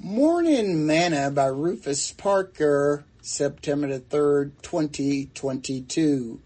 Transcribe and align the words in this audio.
Morning 0.00 0.86
Manna 0.86 1.28
by 1.28 1.46
Rufus 1.46 2.12
Parker, 2.12 3.04
September 3.20 3.88
the 3.88 3.98
3rd, 3.98 4.52
2022. 4.62 6.40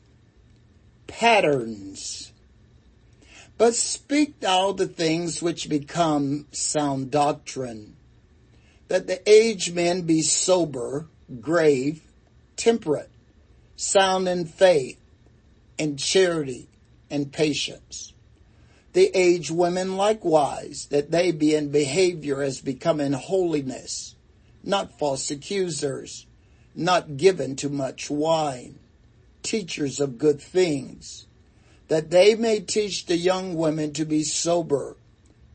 Patterns. 1.07 2.33
But 3.58 3.75
speak 3.75 4.41
thou 4.41 4.73
the 4.73 4.86
things 4.86 5.42
which 5.42 5.68
become 5.68 6.46
sound 6.50 7.10
doctrine, 7.10 7.94
that 8.88 9.07
the 9.07 9.20
aged 9.29 9.75
men 9.75 10.03
be 10.03 10.23
sober, 10.23 11.09
grave, 11.43 12.00
temperate, 12.57 13.11
sound 13.77 14.29
in 14.30 14.46
faith, 14.46 14.98
and 15.79 15.98
charity, 15.98 16.71
and 17.11 17.30
patience 17.30 18.12
the 18.93 19.11
aged 19.16 19.50
women 19.50 19.96
likewise, 19.96 20.86
that 20.90 21.11
they 21.11 21.32
be 21.32 21.54
in 21.54 21.70
behavior 21.70 22.42
as 22.42 22.61
becoming 22.61 23.12
holiness, 23.12 24.14
not 24.62 24.98
false 24.98 25.30
accusers, 25.30 26.27
not 26.74 27.16
given 27.16 27.56
to 27.56 27.69
much 27.69 28.10
wine, 28.10 28.78
teachers 29.42 30.00
of 30.00 30.19
good 30.19 30.41
things, 30.41 31.27
that 31.88 32.10
they 32.10 32.34
may 32.34 32.60
teach 32.60 33.06
the 33.06 33.16
young 33.16 33.55
women 33.55 33.92
to 33.92 34.05
be 34.05 34.23
sober, 34.23 34.97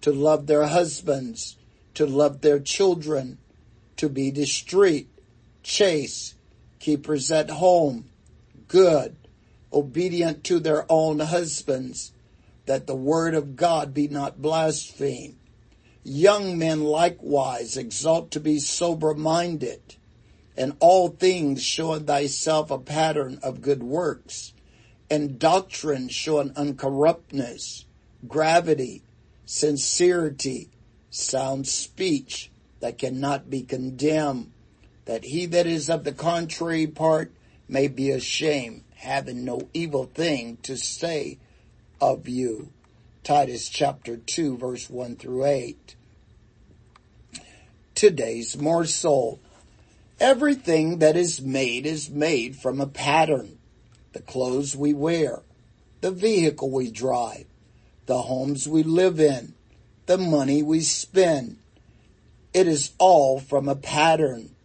to 0.01 0.11
love 0.11 0.47
their 0.47 0.65
husbands, 0.65 1.57
to 1.93 2.05
love 2.05 2.41
their 2.41 2.59
children, 2.59 3.37
to 3.95 4.09
be 4.09 4.29
discreet, 4.31 5.07
chaste, 5.63 6.35
keepers 6.79 7.31
at 7.31 7.49
home, 7.49 8.05
good, 8.67 9.15
obedient 9.73 10.43
to 10.43 10.59
their 10.59 10.85
own 10.89 11.19
husbands, 11.19 12.11
that 12.67 12.85
the 12.85 12.95
word 12.95 13.33
of 13.33 13.55
God 13.55 13.93
be 13.93 14.07
not 14.07 14.41
blasphemed. 14.41 15.37
Young 16.03 16.57
men 16.57 16.83
likewise 16.83 17.75
exalt 17.75 18.29
to 18.31 18.39
be 18.39 18.59
sober 18.59 19.13
minded, 19.13 19.95
and 20.55 20.75
all 20.79 21.09
things 21.09 21.63
showing 21.63 22.05
thyself 22.05 22.69
a 22.69 22.77
pattern 22.77 23.39
of 23.41 23.61
good 23.61 23.81
works, 23.81 24.53
and 25.09 25.39
doctrine 25.39 26.09
showing 26.09 26.51
uncorruptness, 26.51 27.85
gravity, 28.27 29.01
sincerity, 29.45 30.69
sound 31.09 31.67
speech 31.67 32.51
that 32.81 32.97
cannot 32.97 33.49
be 33.49 33.61
condemned, 33.61 34.51
that 35.05 35.23
he 35.23 35.45
that 35.45 35.65
is 35.65 35.89
of 35.89 36.03
the 36.03 36.11
contrary 36.11 36.85
part 36.85 37.31
may 37.69 37.87
be 37.87 38.11
ashamed, 38.11 38.83
having 38.95 39.45
no 39.45 39.61
evil 39.73 40.03
thing 40.03 40.57
to 40.63 40.75
say 40.75 41.37
of 41.99 42.27
you. 42.27 42.71
Titus 43.23 43.69
chapter 43.69 44.17
2 44.17 44.57
verse 44.57 44.89
1 44.89 45.17
through 45.17 45.45
8. 45.45 45.95
Today's 47.95 48.57
morsel. 48.57 49.39
Everything 50.19 50.99
that 50.99 51.15
is 51.15 51.41
made 51.41 51.85
is 51.85 52.09
made 52.09 52.55
from 52.55 52.79
a 52.79 52.87
pattern. 52.87 53.57
The 54.13 54.21
clothes 54.21 54.75
we 54.75 54.93
wear, 54.93 55.41
the 56.01 56.11
vehicle 56.11 56.71
we 56.71 56.89
drive, 56.89 57.45
the 58.05 58.23
homes 58.23 58.67
we 58.67 58.81
live 58.81 59.19
in, 59.19 59.53
the 60.05 60.17
money 60.17 60.63
we 60.63 60.79
spend. 60.79 61.57
It 62.53 62.67
is 62.67 62.93
all 62.97 63.39
from 63.39 63.67
a 63.67 63.75
pattern. 63.75 64.55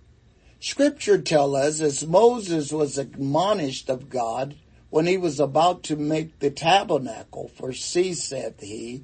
Scripture 0.61 1.21
tells 1.21 1.57
us 1.57 1.81
as 1.81 2.07
Moses 2.07 2.73
was 2.73 2.97
admonished 2.97 3.91
of 3.91 4.09
God 4.09 4.55
when 4.93 5.07
he 5.07 5.17
was 5.17 5.41
about 5.41 5.83
to 5.83 5.97
make 5.97 6.39
the 6.39 6.51
tabernacle, 6.51 7.49
for 7.49 7.73
see, 7.73 8.13
saith 8.13 8.61
he, 8.61 9.03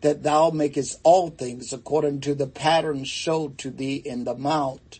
that 0.00 0.22
thou 0.22 0.48
makest 0.48 0.98
all 1.02 1.28
things 1.28 1.74
according 1.74 2.18
to 2.18 2.34
the 2.34 2.46
pattern 2.46 3.04
showed 3.04 3.58
to 3.58 3.70
thee 3.70 3.96
in 3.96 4.24
the 4.24 4.34
mount, 4.34 4.98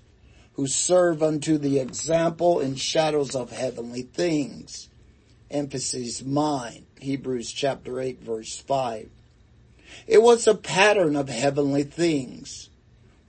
who 0.53 0.67
serve 0.67 1.23
unto 1.23 1.57
the 1.57 1.79
example 1.79 2.61
and 2.61 2.79
shadows 2.79 3.35
of 3.35 3.51
heavenly 3.51 4.03
things. 4.03 4.91
Emphasis 5.51 6.23
mine, 6.23 6.85
Hebrews 7.01 7.51
chapter 7.51 7.99
8 7.99 8.21
verse 8.21 8.59
5. 8.59 9.09
It 10.07 10.21
was 10.21 10.47
a 10.47 10.55
pattern 10.55 11.17
of 11.17 11.31
heavenly 11.31 11.85
things. 11.85 12.69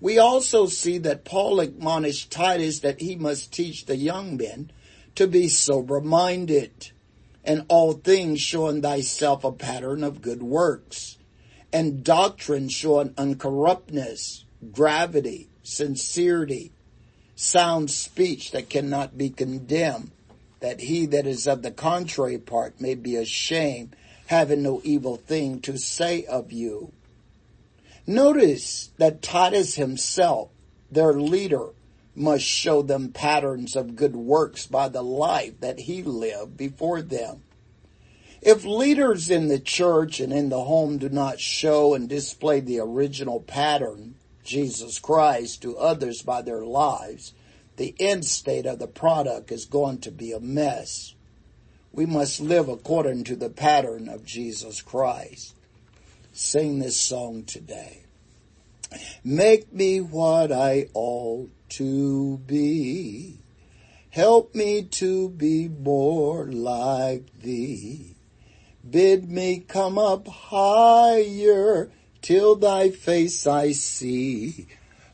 We 0.02 0.20
also 0.20 0.66
see 0.66 0.98
that 0.98 1.24
Paul 1.24 1.62
admonished 1.62 2.32
Titus 2.32 2.80
that 2.80 3.00
he 3.00 3.16
must 3.16 3.54
teach 3.54 3.86
the 3.86 3.96
young 3.96 4.36
men 4.36 4.72
to 5.16 5.26
be 5.26 5.48
sober 5.48 6.02
minded 6.02 6.92
and 7.48 7.66
all 7.70 7.94
things 7.94 8.42
showing 8.42 8.82
thyself 8.82 9.46
a 9.46 9.52
pattern 9.54 10.04
of 10.04 10.22
good 10.22 10.44
works, 10.44 11.18
and 11.72 12.04
doctrine 12.04 12.68
showing 12.68 13.10
uncorruptness, 13.12 14.44
gravity, 14.74 15.48
sincerity, 15.64 16.74
sound 17.36 17.90
speech 17.90 18.52
that 18.52 18.70
cannot 18.70 19.18
be 19.18 19.30
condemned, 19.30 20.12
that 20.60 20.82
he 20.82 21.06
that 21.06 21.26
is 21.26 21.48
of 21.48 21.62
the 21.62 21.72
contrary 21.72 22.38
part 22.38 22.82
may 22.82 22.96
be 22.96 23.16
ashamed, 23.16 23.96
having 24.26 24.62
no 24.62 24.82
evil 24.84 25.16
thing 25.16 25.62
to 25.62 25.78
say 25.78 26.26
of 26.26 26.52
you. 26.52 26.92
Notice 28.06 28.90
that 28.98 29.22
Titus 29.22 29.76
himself, 29.76 30.50
their 30.92 31.14
leader, 31.14 31.70
must 32.18 32.44
show 32.44 32.82
them 32.82 33.12
patterns 33.12 33.76
of 33.76 33.96
good 33.96 34.16
works 34.16 34.66
by 34.66 34.90
the 34.90 35.04
life 35.04 35.60
that 35.60 35.82
he 35.82 36.02
lived 36.02 36.58
before 36.58 37.02
them. 37.02 37.44
If 38.42 38.66
leaders 38.66 39.30
in 39.30 39.48
the 39.48 39.60
church 39.60 40.20
and 40.20 40.34
in 40.34 40.50
the 40.50 40.64
home 40.64 40.98
do 40.98 41.10
not 41.10 41.40
show 41.40 41.94
and 41.94 42.10
display 42.10 42.60
the 42.60 42.80
original 42.80 43.40
pattern, 43.40 44.16
Jesus 44.44 45.00
Christ, 45.00 45.62
to 45.62 45.78
others 45.78 46.22
by 46.22 46.42
their 46.42 46.66
lives, 46.66 47.34
the 47.76 47.96
end 48.00 48.26
state 48.26 48.66
of 48.66 48.80
the 48.80 48.88
product 48.88 49.52
is 49.52 49.66
going 49.66 50.00
to 50.00 50.12
be 50.12 50.32
a 50.32 50.40
mess. 50.40 51.14
We 51.92 52.06
must 52.06 52.40
live 52.40 52.68
according 52.68 53.26
to 53.26 53.36
the 53.36 53.50
pattern 53.50 54.10
of 54.10 54.26
Jesus 54.26 54.82
Christ. 54.82 55.56
Sing 56.34 56.80
this 56.80 56.98
song 56.98 57.44
today. 57.44 58.04
Make 59.24 59.74
me 59.74 60.02
what 60.02 60.52
I 60.52 60.88
ought 60.94 61.50
to 61.70 62.38
be. 62.40 63.40
Help 64.10 64.56
me 64.56 64.84
to 64.84 65.30
be 65.30 65.68
more 65.68 66.46
like 66.46 67.42
thee. 67.42 68.16
Bid 68.90 69.30
me 69.30 69.60
come 69.60 69.98
up 69.98 70.28
higher 70.28 71.90
till 72.22 72.56
thy 72.56 72.90
face 72.90 73.46
I 73.46 73.74
see. 73.74 74.68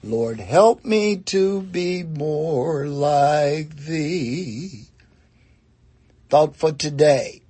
Lord, 0.04 0.40
help 0.40 0.84
me 0.84 1.18
to 1.18 1.62
be 1.62 2.04
more 2.04 2.86
like 2.88 3.76
thee. 3.76 4.86
Thought 6.30 6.56
for 6.56 6.72
today. 6.72 7.42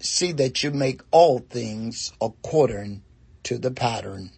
See 0.00 0.32
that 0.32 0.62
you 0.62 0.72
make 0.72 1.02
all 1.10 1.38
things 1.38 2.12
according 2.20 3.02
to 3.44 3.58
the 3.58 3.70
pattern. 3.70 4.30